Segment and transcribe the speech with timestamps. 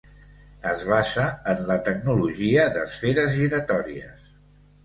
[0.69, 4.29] Es basa en la tecnologia d'esferes giratòries.